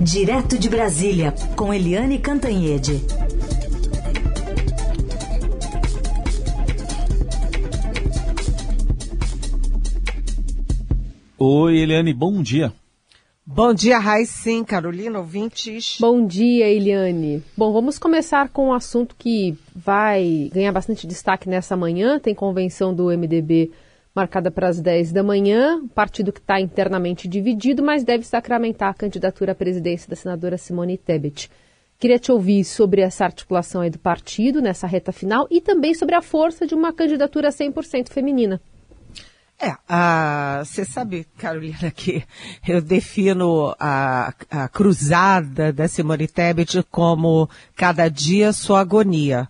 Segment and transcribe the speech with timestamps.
[0.00, 3.00] Direto de Brasília, com Eliane Cantanhede.
[11.38, 12.72] Oi, Eliane, bom dia.
[13.44, 15.96] Bom dia, Sim, Carolina, ouvintes.
[15.98, 17.42] Bom dia, Eliane.
[17.56, 22.18] Bom, vamos começar com um assunto que vai ganhar bastante destaque nessa manhã.
[22.18, 23.70] Tem convenção do MDB
[24.16, 28.94] marcada para as 10 da manhã, partido que está internamente dividido, mas deve sacramentar a
[28.94, 31.50] candidatura à presidência da senadora Simone Tebet.
[31.98, 36.14] Queria te ouvir sobre essa articulação aí do partido nessa reta final e também sobre
[36.14, 38.60] a força de uma candidatura 100% feminina.
[39.58, 39.74] É,
[40.62, 42.22] você sabe, Carolina, que
[42.66, 49.48] eu defino a, a cruzada da Simone Tebet como cada dia sua agonia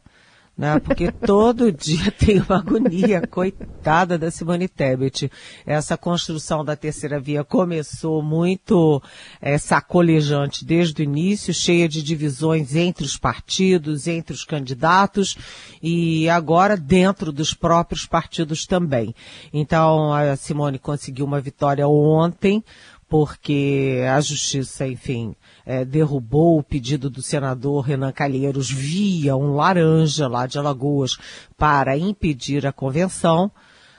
[0.56, 0.80] né?
[0.80, 5.30] Porque todo dia tem uma agonia, coitada da Simone Tebet.
[5.66, 9.02] Essa construção da terceira via começou muito
[9.41, 15.37] é, sacolejante desde o início, cheia de divisões entre os partidos, entre os candidatos
[15.82, 19.15] e agora dentro dos próprios partidos também.
[19.52, 22.65] Então a Simone conseguiu uma vitória ontem,
[23.09, 30.29] porque a justiça, enfim, é, derrubou o pedido do senador Renan Calheiros via um laranja
[30.29, 31.16] lá de Alagoas
[31.57, 33.51] para impedir a convenção.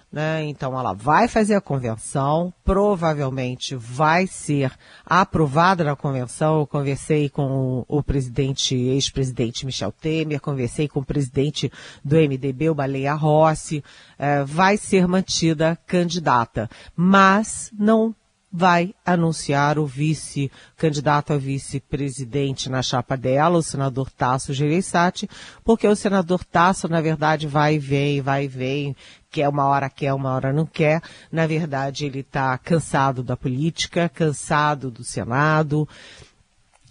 [0.09, 0.45] Né?
[0.45, 4.71] Então ela vai fazer a convenção, provavelmente vai ser
[5.05, 6.59] aprovada na convenção.
[6.59, 11.69] Eu conversei com o presidente, ex-presidente Michel Temer, conversei com o presidente
[12.03, 13.83] do MDB, o Baleia Rossi,
[14.17, 18.15] é, vai ser mantida candidata, mas não
[18.51, 25.29] vai anunciar o vice, candidato a vice-presidente na chapa dela, o senador Tasso Gereissati,
[25.63, 28.95] porque o senador Tasso, na verdade, vai e vem, vai e vem,
[29.29, 31.01] quer uma hora quer, uma hora não quer.
[31.31, 35.87] Na verdade, ele está cansado da política, cansado do Senado,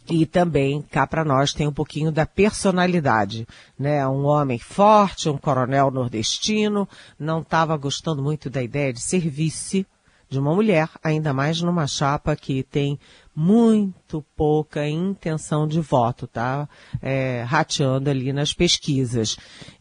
[0.08, 4.06] e também, cá para nós, tem um pouquinho da personalidade, né?
[4.06, 6.88] Um homem forte, um coronel nordestino,
[7.18, 9.84] não estava gostando muito da ideia de ser vice,
[10.28, 12.98] de uma mulher, ainda mais numa chapa que tem
[13.34, 16.68] muito pouca intenção de voto, tá?
[17.02, 19.36] É, rateando ali nas pesquisas.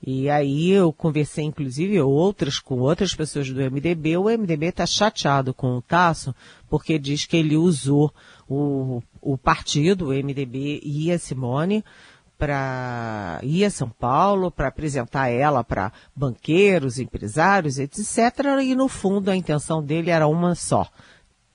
[0.06, 4.18] E aí eu conversei, inclusive, outras com outras pessoas do MDB.
[4.18, 6.36] O MDB está chateado com o Tasso,
[6.70, 8.14] porque diz que ele usou
[8.48, 11.84] o, o partido, o MDB e a Simone,
[12.38, 18.60] para ir a São Paulo para apresentar ela para banqueiros, empresários, etc.
[18.62, 20.90] E no fundo a intenção dele era uma só: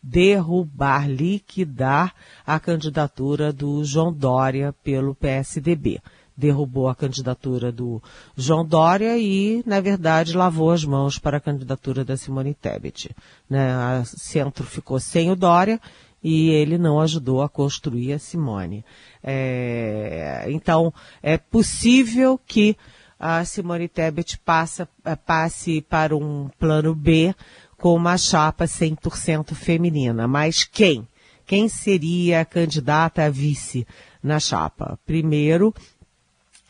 [0.02, 2.14] derrubar, liquidar
[2.46, 6.00] a candidatura do João Dória pelo PSDB.
[6.36, 8.02] Derrubou a candidatura do
[8.34, 13.14] João Dória e, na verdade, lavou as mãos para a candidatura da Simone Tebet.
[13.48, 13.70] Né?
[13.70, 15.78] A centro ficou sem o Dória
[16.22, 18.84] e ele não ajudou a construir a Simone.
[19.22, 20.92] É, então,
[21.22, 22.76] é possível que
[23.18, 27.34] a Simone Tebet passa, é, passe para um plano B
[27.76, 30.26] com uma chapa 100% feminina.
[30.28, 31.06] Mas quem?
[31.46, 33.86] Quem seria a candidata a vice
[34.22, 34.98] na chapa?
[35.04, 35.74] Primeiro,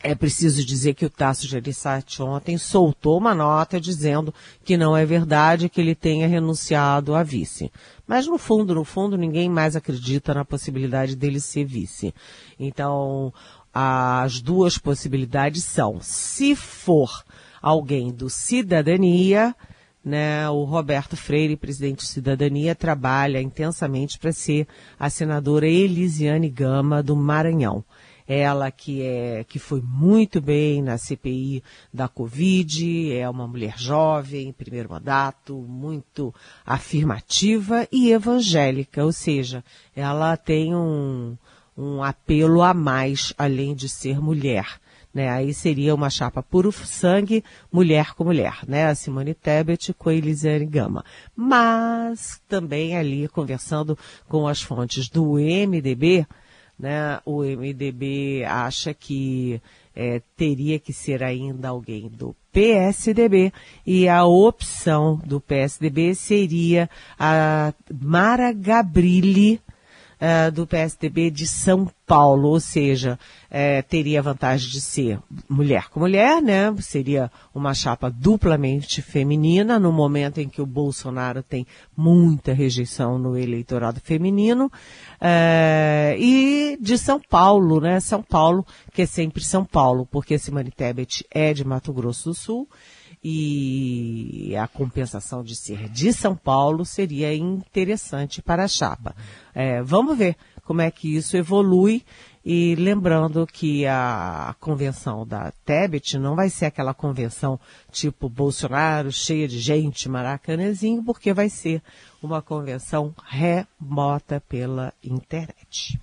[0.03, 5.05] é preciso dizer que o Tasso Gereissati ontem soltou uma nota dizendo que não é
[5.05, 7.71] verdade que ele tenha renunciado a vice.
[8.07, 12.13] Mas no fundo, no fundo, ninguém mais acredita na possibilidade dele ser vice.
[12.59, 13.33] Então,
[13.73, 17.23] as duas possibilidades são, se for
[17.61, 19.55] alguém do Cidadania,
[20.03, 24.67] né, o Roberto Freire, presidente do Cidadania, trabalha intensamente para ser
[24.99, 27.83] a senadora Elisiane Gama do Maranhão.
[28.27, 34.51] Ela que é que foi muito bem na CPI da Covid, é uma mulher jovem,
[34.51, 36.33] primeiro mandato, muito
[36.65, 39.63] afirmativa e evangélica, ou seja,
[39.95, 41.35] ela tem um,
[41.77, 44.79] um apelo a mais além de ser mulher.
[45.13, 48.85] Né, aí seria uma chapa puro sangue, mulher com mulher, né?
[48.85, 51.03] A Simone Tebet com a Elisiane Gama.
[51.35, 53.97] Mas também ali conversando
[54.29, 56.25] com as fontes do MDB,
[56.81, 59.61] né, o MDB acha que
[59.95, 63.53] é, teria que ser ainda alguém do PSDB
[63.85, 66.89] e a opção do PSDB seria
[67.19, 69.61] a Mara Gabrilli
[70.21, 73.17] uh, do PSDB de São Paulo, ou seja,
[73.49, 75.19] uh, teria a vantagem de ser
[75.49, 76.73] mulher com mulher, né?
[76.79, 81.65] Seria uma chapa duplamente feminina no momento em que o Bolsonaro tem
[81.97, 87.99] muita rejeição no eleitorado feminino, uh, e de São Paulo, né?
[87.99, 92.35] São Paulo, que é sempre São Paulo, porque Simone Tebet é de Mato Grosso do
[92.35, 92.69] Sul,
[93.23, 99.15] e a compensação de ser de São Paulo seria interessante para a chapa.
[99.53, 102.03] É, vamos ver como é que isso evolui
[102.43, 107.59] e lembrando que a convenção da Tebet não vai ser aquela convenção
[107.91, 111.83] tipo Bolsonaro, cheia de gente, maracanezinho, porque vai ser
[112.21, 115.99] uma convenção remota pela internet.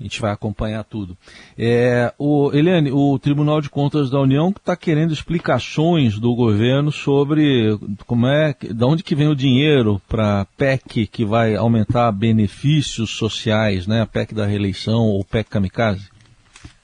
[0.00, 1.14] A gente vai acompanhar tudo.
[1.58, 7.78] É, o, Eliane, o Tribunal de Contas da União está querendo explicações do governo sobre
[8.06, 13.10] como é, de onde que vem o dinheiro para a PEC que vai aumentar benefícios
[13.10, 14.00] sociais, né?
[14.00, 16.08] A PEC da reeleição ou PEC kamikaze.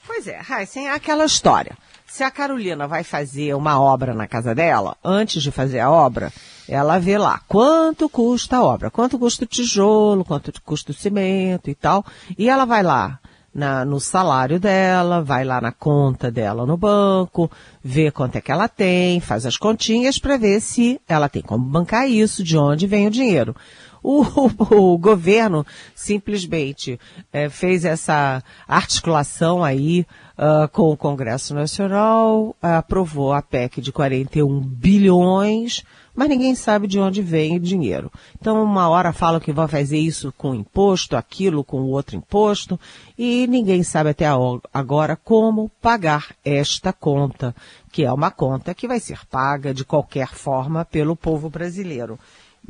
[0.07, 1.77] Pois é, Heisen, é aquela história.
[2.07, 6.31] Se a Carolina vai fazer uma obra na casa dela, antes de fazer a obra,
[6.69, 11.71] ela vê lá quanto custa a obra, quanto custa o tijolo, quanto custa o cimento
[11.71, 12.05] e tal,
[12.39, 13.19] e ela vai lá
[13.57, 17.51] na, no salário dela, vai lá na conta dela no banco,
[17.83, 21.65] vê quanto é que ela tem, faz as continhas para ver se ela tem como
[21.65, 23.57] bancar isso, de onde vem o dinheiro.
[24.03, 27.01] O, o, o governo simplesmente
[27.33, 34.61] é, fez essa articulação aí uh, com o Congresso Nacional, aprovou a PEC de 41
[34.61, 35.83] bilhões,
[36.17, 38.11] mas ninguém sabe de onde vem o dinheiro.
[38.41, 42.81] Então, uma hora falam que vai fazer isso com imposto, aquilo com outro imposto,
[43.19, 44.27] e ninguém sabe até
[44.73, 47.55] agora como pagar esta conta,
[47.93, 52.19] que é uma conta que vai ser paga de qualquer forma pelo povo brasileiro.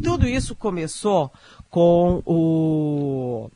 [0.03, 1.31] Tudo isso começou
[1.71, 3.49] com o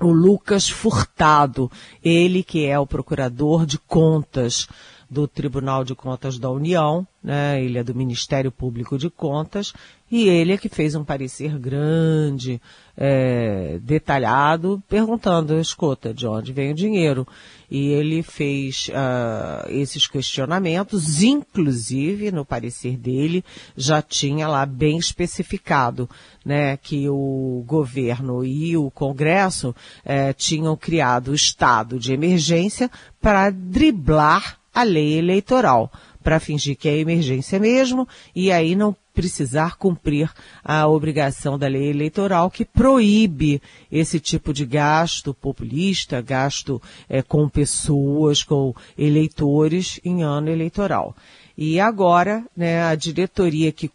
[0.00, 1.70] o Lucas Furtado,
[2.02, 4.68] ele que é o procurador de contas
[5.12, 7.62] do Tribunal de Contas da União, né?
[7.62, 9.74] Ele é do Ministério Público de Contas
[10.10, 12.60] e ele é que fez um parecer grande,
[12.96, 17.28] é, detalhado, perguntando, escuta, de onde vem o dinheiro?
[17.70, 23.44] E ele fez uh, esses questionamentos, inclusive no parecer dele
[23.76, 26.08] já tinha lá bem especificado,
[26.44, 29.74] né, que o governo e o Congresso
[30.04, 35.90] eh, tinham criado o estado de emergência para driblar a lei eleitoral
[36.22, 40.30] para fingir que é emergência mesmo e aí não precisar cumprir
[40.64, 43.60] a obrigação da lei eleitoral que proíbe
[43.90, 51.14] esse tipo de gasto populista, gasto é, com pessoas, com eleitores em ano eleitoral.
[51.56, 53.86] E agora, né, a diretoria que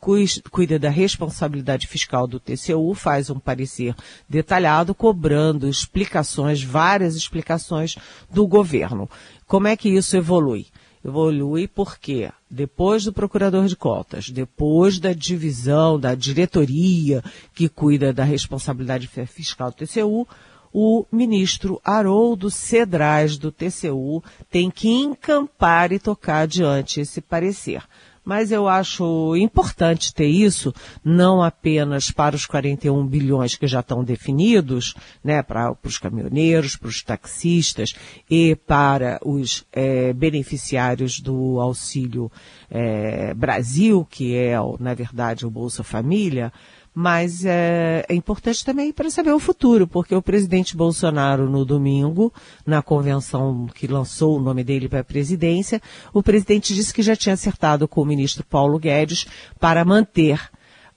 [0.52, 3.96] cuida da responsabilidade fiscal do TCU faz um parecer
[4.30, 7.96] detalhado, cobrando explicações, várias explicações
[8.30, 9.10] do governo.
[9.48, 10.68] Como é que isso evolui?
[11.04, 17.24] evolui porque depois do procurador de contas, depois da divisão, da diretoria
[17.54, 20.28] que cuida da responsabilidade fiscal do TCU,
[20.74, 24.22] o ministro Haroldo Cedrais do TCU
[24.52, 27.84] tem que encampar e tocar adiante esse parecer
[28.28, 34.04] mas eu acho importante ter isso, não apenas para os 41 bilhões que já estão
[34.04, 37.94] definidos, né, para, para os caminhoneiros, para os taxistas
[38.30, 42.30] e para os é, beneficiários do Auxílio
[42.70, 46.52] é, Brasil, que é, na verdade, o Bolsa Família,
[47.00, 52.34] mas é, é, importante também para saber o futuro, porque o presidente Bolsonaro, no domingo,
[52.66, 55.80] na convenção que lançou o nome dele para a presidência,
[56.12, 59.28] o presidente disse que já tinha acertado com o ministro Paulo Guedes
[59.60, 60.42] para manter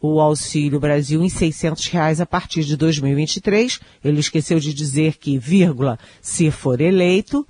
[0.01, 3.79] o Auxílio Brasil em 600 reais a partir de 2023.
[4.03, 7.47] Ele esqueceu de dizer que, vírgula, se for eleito,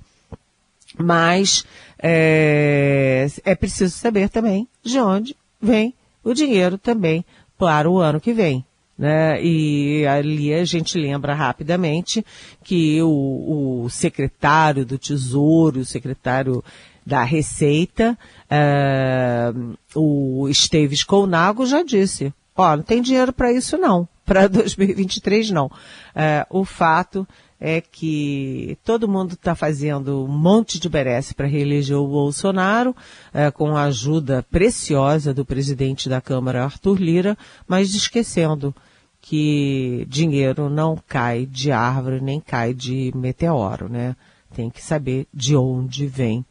[0.99, 1.63] mas
[1.97, 7.25] é, é preciso saber também de onde vem o dinheiro também
[7.61, 8.65] para o ano que vem.
[8.97, 9.39] Né?
[9.43, 12.25] E ali a gente lembra rapidamente
[12.63, 16.63] que o, o secretário do Tesouro, o secretário
[17.05, 18.17] da Receita,
[18.49, 25.49] uh, o Esteves Colnago já disse, ó, não tem dinheiro para isso não, para 2023
[25.53, 25.67] não.
[25.67, 27.27] Uh, o fato
[27.63, 32.95] é que todo mundo está fazendo um monte de berece para reeleger o Bolsonaro,
[33.31, 37.37] é, com a ajuda preciosa do presidente da Câmara, Arthur Lira,
[37.67, 38.73] mas esquecendo
[39.21, 44.15] que dinheiro não cai de árvore nem cai de meteoro, né?
[44.55, 46.43] Tem que saber de onde vem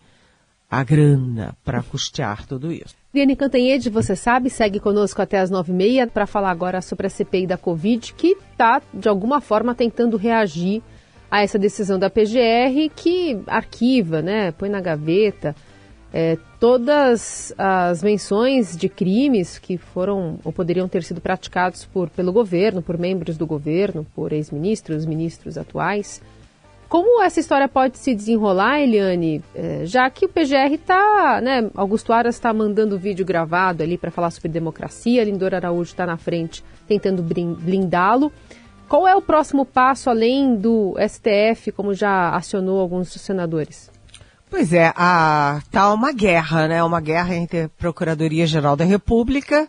[0.70, 2.94] a grana para custear tudo isso.
[3.12, 7.08] Liane Cantanhede, você sabe, segue conosco até as nove e meia para falar agora sobre
[7.08, 10.80] a CPI da Covid, que está, de alguma forma, tentando reagir
[11.30, 15.54] a essa decisão da PGR que arquiva, né, põe na gaveta
[16.12, 22.32] é, todas as menções de crimes que foram ou poderiam ter sido praticados por, pelo
[22.32, 26.20] governo, por membros do governo, por ex-ministros, ministros atuais.
[26.88, 32.12] Como essa história pode se desenrolar, Eliane, é, já que o PGR está, né, Augusto
[32.12, 36.64] Aras está mandando vídeo gravado ali para falar sobre democracia, Lindor Araújo está na frente
[36.88, 38.32] tentando blindá-lo.
[38.90, 43.88] Qual é o próximo passo além do STF, como já acionou alguns senadores?
[44.50, 46.82] Pois é, a, tá uma guerra, né?
[46.82, 49.68] Uma guerra entre a Procuradoria-Geral da República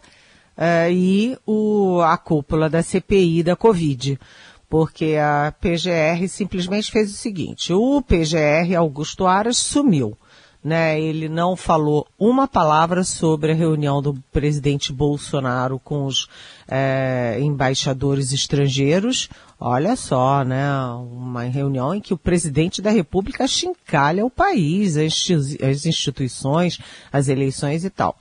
[0.58, 4.20] uh, e o, a cúpula da CPI da Covid.
[4.68, 10.18] Porque a PGR simplesmente fez o seguinte, o PGR Augusto Aras sumiu
[10.63, 11.00] né?
[11.00, 16.27] Ele não falou uma palavra sobre a reunião do presidente Bolsonaro com os
[16.68, 19.27] é, embaixadores estrangeiros.
[19.60, 20.72] Olha só, né?
[21.12, 26.80] Uma reunião em que o presidente da República chincalha o país, as instituições,
[27.12, 28.15] as eleições e tal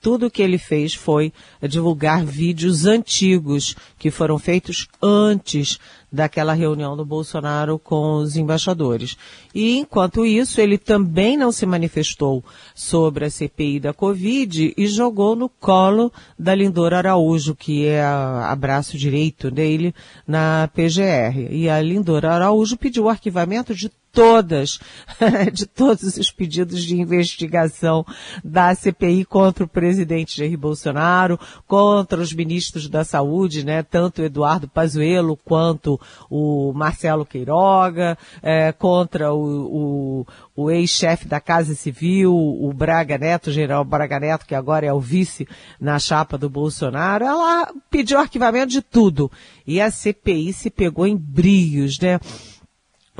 [0.00, 1.32] tudo que ele fez foi
[1.62, 5.78] divulgar vídeos antigos que foram feitos antes
[6.10, 9.16] daquela reunião do Bolsonaro com os embaixadores.
[9.54, 12.42] E enquanto isso, ele também não se manifestou
[12.74, 18.50] sobre a CPI da Covid e jogou no colo da Lindora Araújo, que é a,
[18.50, 19.94] a braço direito dele
[20.26, 21.48] na PGR.
[21.50, 24.80] E a Lindora Araújo pediu o arquivamento de todas,
[25.52, 28.04] de todos os pedidos de investigação
[28.42, 34.68] da CPI contra o presidente Jair Bolsonaro, contra os ministros da Saúde, né, tanto Eduardo
[34.68, 35.97] Pazuello quanto
[36.30, 40.24] o Marcelo Queiroga, é, contra o,
[40.54, 44.86] o, o ex-chefe da Casa Civil, o Braga Neto, o general Braga Neto, que agora
[44.86, 45.46] é o vice
[45.80, 49.30] na chapa do Bolsonaro, ela pediu arquivamento de tudo.
[49.66, 52.18] E a CPI se pegou em brios, né?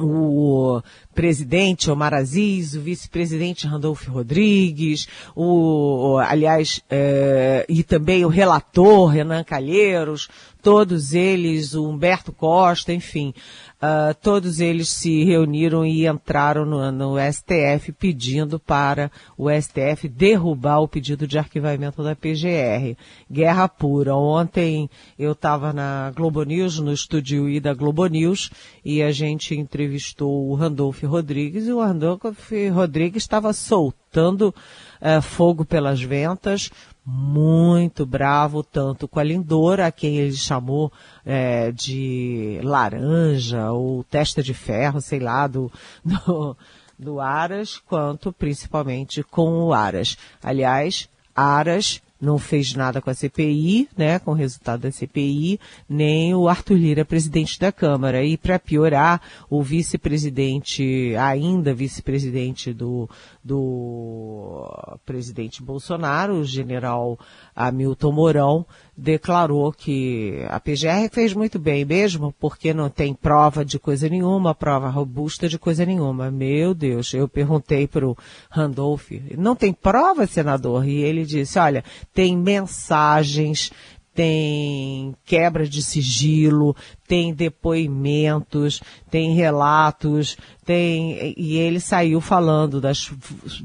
[0.00, 0.80] o
[1.18, 9.42] presidente Omar Aziz, o vice-presidente Randolfo Rodrigues, o, aliás, é, e também o relator Renan
[9.42, 10.28] Calheiros,
[10.62, 13.32] todos eles, o Humberto Costa, enfim,
[13.76, 20.80] uh, todos eles se reuniram e entraram no, no, STF pedindo para o STF derrubar
[20.80, 22.96] o pedido de arquivamento da PGR.
[23.30, 24.14] Guerra pura.
[24.14, 28.50] Ontem eu estava na Globo News, no estúdio I da Globo News,
[28.84, 34.54] e a gente entrevistou o Randolph Rodrigues, e o Randolph Rodrigues estava soltando
[35.00, 36.70] uh, fogo pelas ventas,
[37.04, 40.92] muito bravo, tanto com a Lindora, a quem ele chamou
[41.24, 45.72] é, de laranja ou testa de ferro, sei lá, do,
[46.04, 46.56] do,
[46.98, 50.18] do Aras, quanto principalmente com o Aras.
[50.42, 56.34] Aliás, Aras não fez nada com a CPI, né, com o resultado da CPI, nem
[56.34, 58.24] o Arthur Lira, presidente da Câmara.
[58.24, 63.08] E para piorar, o vice-presidente, ainda vice-presidente do,
[63.48, 67.18] do presidente Bolsonaro, o general
[67.56, 73.78] Hamilton Mourão, declarou que a PGR fez muito bem mesmo, porque não tem prova de
[73.78, 76.30] coisa nenhuma, prova robusta de coisa nenhuma.
[76.30, 78.16] Meu Deus, eu perguntei para o
[78.50, 80.86] Randolph, não tem prova, senador?
[80.86, 83.72] E ele disse, olha, tem mensagens,
[84.12, 86.76] tem quebra de sigilo,
[87.08, 90.36] tem depoimentos, tem relatos,
[90.68, 93.10] tem, e ele saiu falando das,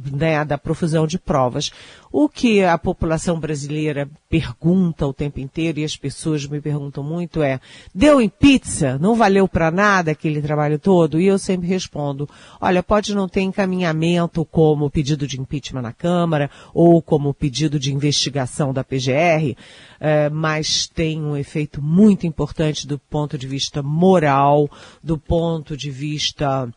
[0.10, 1.70] né, da profusão de provas.
[2.10, 7.42] O que a população brasileira pergunta o tempo inteiro, e as pessoas me perguntam muito,
[7.42, 7.60] é,
[7.94, 8.98] deu em pizza?
[9.00, 11.20] Não valeu para nada aquele trabalho todo?
[11.20, 12.30] E eu sempre respondo,
[12.62, 17.92] olha, pode não ter encaminhamento como pedido de impeachment na Câmara, ou como pedido de
[17.92, 19.58] investigação da PGR,
[20.00, 24.70] é, mas tem um efeito muito importante do ponto de vista moral,
[25.04, 26.72] do ponto de vista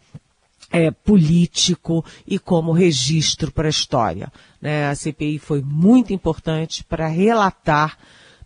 [0.71, 4.33] é, político e como registro para a história.
[4.61, 4.89] Né?
[4.89, 7.97] A CPI foi muito importante para relatar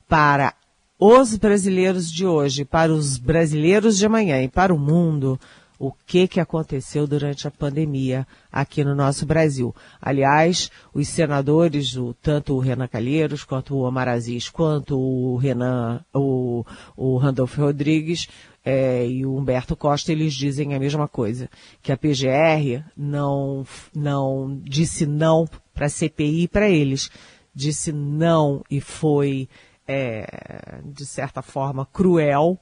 [0.08, 0.54] para
[0.98, 5.40] os brasileiros de hoje, para os brasileiros de amanhã e para o mundo
[5.80, 9.74] o que, que aconteceu durante a pandemia aqui no nosso Brasil.
[9.98, 16.04] Aliás, os senadores, o, tanto o Renan Calheiros, quanto o Omar Aziz, quanto o Renan,
[16.12, 18.28] o, o Randolfo Rodrigues
[18.62, 21.48] é, e o Humberto Costa, eles dizem a mesma coisa,
[21.82, 27.10] que a PGR não, não disse não para a CPI para eles,
[27.54, 29.48] disse não e foi,
[29.88, 32.60] é, de certa forma, cruel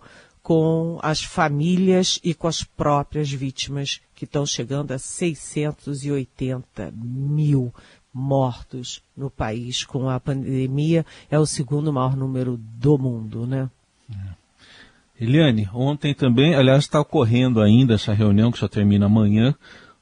[0.49, 7.71] com as famílias e com as próprias vítimas, que estão chegando a 680 mil
[8.15, 11.05] mortos no país com a pandemia.
[11.31, 13.69] É o segundo maior número do mundo, né?
[14.11, 15.23] É.
[15.23, 19.55] Eliane, ontem também, aliás, está ocorrendo ainda essa reunião que só termina amanhã,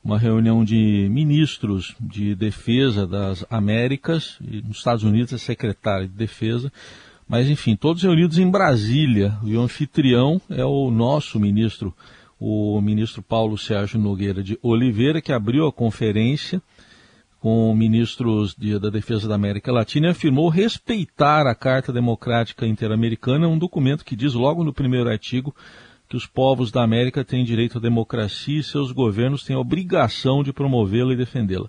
[0.04, 6.14] uma reunião de ministros de defesa das Américas, e nos Estados Unidos é secretário de
[6.14, 6.72] defesa,
[7.28, 9.37] mas, enfim, todos reunidos em Brasília.
[9.42, 11.95] E o anfitrião é o nosso ministro,
[12.38, 16.62] o ministro Paulo Sérgio Nogueira de Oliveira, que abriu a conferência
[17.40, 23.47] com ministros de, da Defesa da América Latina e afirmou respeitar a Carta Democrática Interamericana,
[23.47, 25.54] um documento que diz logo no primeiro artigo
[26.09, 30.42] que os povos da América têm direito à democracia e seus governos têm a obrigação
[30.42, 31.68] de promovê-la e defendê-la.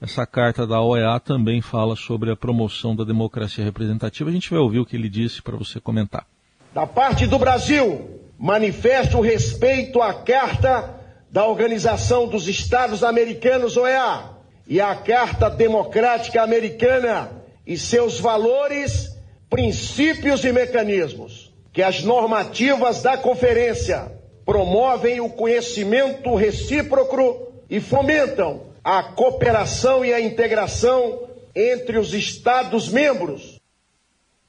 [0.00, 4.30] Essa carta da OEA também fala sobre a promoção da democracia representativa.
[4.30, 6.24] A gente vai ouvir o que ele disse para você comentar.
[6.72, 10.94] Da parte do Brasil, manifesto respeito à Carta
[11.30, 14.38] da Organização dos Estados Americanos, OEA,
[14.68, 17.32] e à Carta Democrática Americana
[17.66, 19.16] e seus valores,
[19.50, 24.12] princípios e mecanismos, que as normativas da Conferência
[24.44, 33.60] promovem o conhecimento recíproco e fomentam a cooperação e a integração entre os Estados-membros.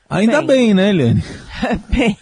[0.10, 1.24] Ainda bem, bem né, Eliane?
[1.90, 2.18] bem,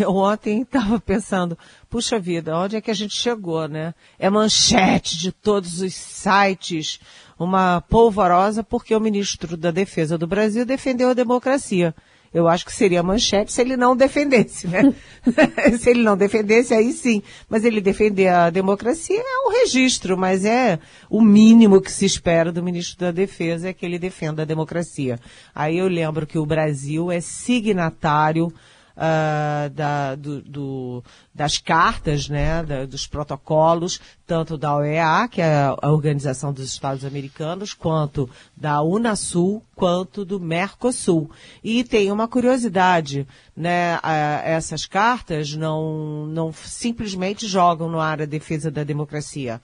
[0.00, 1.58] eu ontem estava pensando,
[1.90, 3.94] puxa vida, onde é que a gente chegou, né?
[4.18, 7.00] É manchete de todos os sites,
[7.38, 11.94] uma polvorosa porque o ministro da Defesa do Brasil defendeu a democracia.
[12.32, 14.94] Eu acho que seria manchete se ele não defendesse, né?
[15.78, 17.22] se ele não defendesse, aí sim.
[17.48, 22.52] Mas ele defender a democracia é um registro, mas é o mínimo que se espera
[22.52, 25.18] do ministro da Defesa é que ele defenda a democracia.
[25.54, 28.52] Aí eu lembro que o Brasil é signatário
[28.98, 35.72] uh, da, do, do, das cartas, né, da, dos protocolos, tanto da OEA, que é
[35.80, 41.30] a Organização dos Estados Americanos, quanto da Unasul, quanto do Mercosul.
[41.62, 43.26] E tem uma curiosidade,
[43.56, 44.00] né, uh,
[44.44, 49.60] essas cartas não, não simplesmente jogam no ar a defesa da democracia.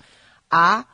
[0.50, 0.84] Há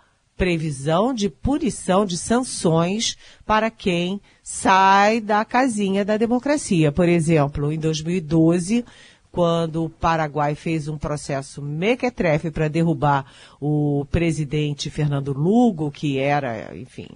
[0.40, 6.90] previsão de punição, de sanções para quem sai da casinha da democracia.
[6.90, 8.82] Por exemplo, em 2012,
[9.30, 13.26] quando o Paraguai fez um processo mequetrefe para derrubar
[13.60, 17.08] o presidente Fernando Lugo, que era, enfim,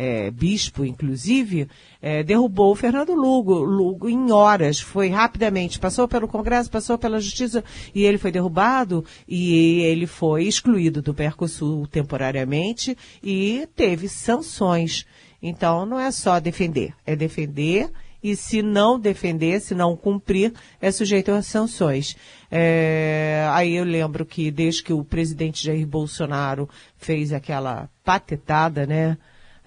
[0.00, 1.66] é, bispo, inclusive,
[2.00, 7.18] é, derrubou o Fernando Lugo, Lugo em horas, foi rapidamente, passou pelo Congresso, passou pela
[7.18, 15.04] Justiça e ele foi derrubado e ele foi excluído do Mercosul temporariamente e teve sanções.
[15.42, 17.90] Então não é só defender, é defender
[18.22, 22.16] e se não defender, se não cumprir, é sujeito a sanções.
[22.48, 29.18] É, aí eu lembro que desde que o presidente Jair Bolsonaro fez aquela patetada, né?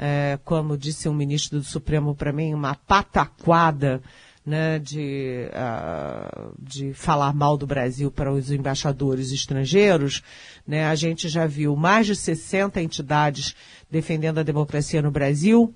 [0.03, 4.01] É, como disse um ministro do Supremo para mim, uma pataquada
[4.43, 10.23] né, de, uh, de falar mal do Brasil para os embaixadores estrangeiros,
[10.65, 13.55] né, a gente já viu mais de 60 entidades
[13.91, 15.71] defendendo a democracia no Brasil.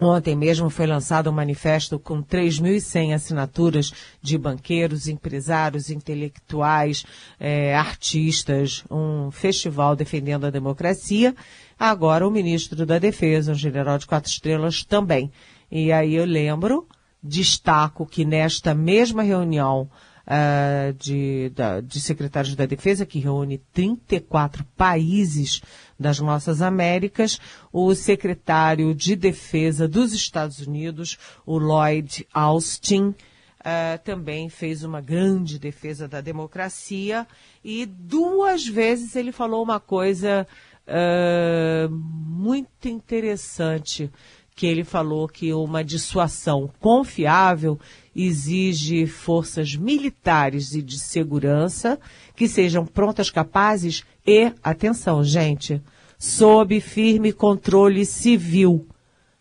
[0.00, 7.04] Ontem mesmo foi lançado um manifesto com 3.100 assinaturas de banqueiros, empresários, intelectuais,
[7.40, 11.34] eh, artistas, um festival defendendo a democracia.
[11.76, 15.32] Agora o ministro da Defesa, um general de quatro estrelas, também.
[15.70, 16.86] E aí eu lembro,
[17.20, 19.90] destaco que nesta mesma reunião
[20.28, 25.62] uh, de, da, de secretários da Defesa, que reúne 34 países
[25.98, 27.40] das nossas Américas,
[27.72, 33.14] o secretário de Defesa dos Estados Unidos, o Lloyd Austin,
[33.58, 37.26] Uh, também fez uma grande defesa da democracia
[37.62, 40.46] e duas vezes ele falou uma coisa
[40.86, 44.10] uh, muito interessante
[44.58, 47.78] que ele falou que uma dissuasão confiável
[48.14, 51.96] exige forças militares e de segurança
[52.34, 55.80] que sejam prontas, capazes e, atenção, gente,
[56.18, 58.84] sob firme controle civil.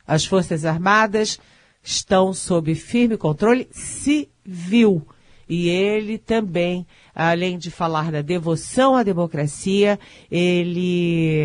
[0.06, 1.40] As Forças Armadas
[1.82, 5.02] estão sob firme controle civil.
[5.50, 10.00] E ele também além de falar da devoção à democracia,
[10.30, 11.42] ele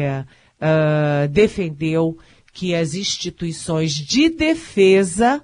[0.60, 2.18] uh, defendeu
[2.52, 5.42] que as instituições de defesa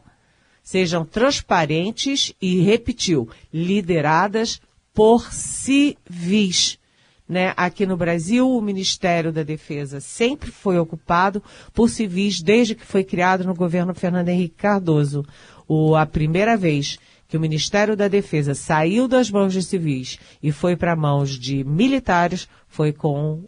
[0.63, 4.61] sejam transparentes e repetiu, lideradas
[4.93, 6.79] por civis.
[7.27, 7.55] Né?
[7.57, 11.43] Aqui no Brasil, o Ministério da Defesa sempre foi ocupado
[11.73, 15.25] por civis desde que foi criado no governo Fernando Henrique Cardoso.
[15.67, 20.51] O, a primeira vez que o Ministério da Defesa saiu das mãos de civis e
[20.53, 23.45] foi para mãos de militares foi com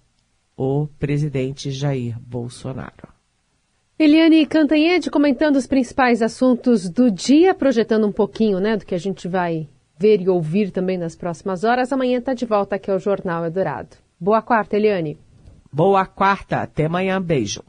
[0.56, 3.19] o presidente Jair Bolsonaro.
[4.02, 8.98] Eliane Cantanhede comentando os principais assuntos do dia, projetando um pouquinho né, do que a
[8.98, 11.92] gente vai ver e ouvir também nas próximas horas.
[11.92, 13.98] Amanhã está de volta aqui ao Jornal Eldorado.
[14.18, 15.18] Boa quarta, Eliane.
[15.70, 17.62] Boa quarta, até amanhã, beijo.